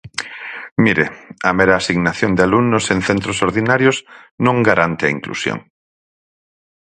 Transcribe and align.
Mire, 0.83 1.05
a 1.49 1.51
mera 1.57 1.75
asignación 1.77 2.31
de 2.35 2.45
alumnos 2.47 2.85
en 2.93 2.99
centros 3.09 3.37
ordinarios 3.47 3.97
non 4.45 4.57
garante 4.67 5.03
a 5.05 5.13
inclusión. 5.17 5.59